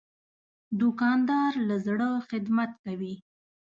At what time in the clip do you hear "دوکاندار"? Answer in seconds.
0.79-1.53